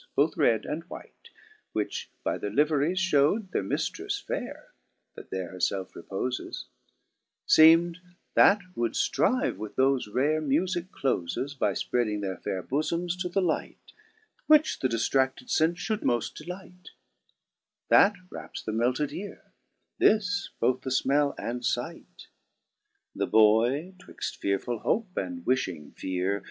Both 0.15 0.35
red 0.35 0.65
and 0.65 0.81
white, 0.85 1.29
which 1.73 2.09
by 2.23 2.39
their 2.39 2.49
liveries 2.49 2.97
fhow'd 2.99 3.51
Their 3.51 3.61
miftris 3.61 4.19
faire, 4.19 4.73
that 5.13 5.29
there 5.29 5.49
her 5.51 5.59
felfe 5.59 5.91
repofes; 5.93 6.63
Seem*d 7.45 7.99
that 8.33 8.61
would 8.73 8.93
ftrive 8.93 9.57
with 9.57 9.75
thofe 9.75 10.11
rare 10.11 10.41
mufique 10.41 10.89
clozes, 10.89 11.55
By 11.55 11.75
Spreading 11.75 12.21
their 12.21 12.37
faire 12.37 12.63
bofomes 12.63 13.13
to 13.19 13.29
the 13.29 13.43
light, 13.43 13.93
Which 14.47 14.79
the 14.79 14.87
diftrafted 14.87 15.51
fenfe 15.55 15.75
fliould 15.75 16.01
moft 16.01 16.33
delight; 16.33 16.89
That 17.89 18.15
raps 18.31 18.63
the 18.63 18.71
melted 18.73 19.11
eare; 19.13 19.53
this 19.99 20.49
both 20.59 20.81
the 20.81 20.89
fmel 20.89 21.35
and 21.37 21.63
fight. 21.63 22.05
6. 22.21 22.27
The 23.17 23.27
boy 23.27 23.93
*twixt 23.99 24.41
fearefull 24.41 24.81
hope, 24.81 25.15
and 25.15 25.45
wiftiing 25.45 25.95
feare. 25.95 26.39